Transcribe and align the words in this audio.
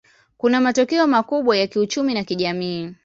Kuna 0.37 0.61
matokeo 0.61 1.07
makubwa 1.07 1.57
ya 1.57 1.67
kiuchumi 1.67 2.13
na 2.13 2.23
kijamii. 2.23 2.95